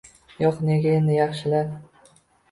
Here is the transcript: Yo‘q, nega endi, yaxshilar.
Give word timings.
Yo‘q, 0.43 0.61
nega 0.69 0.93
endi, 0.99 1.13
yaxshilar. 1.17 1.69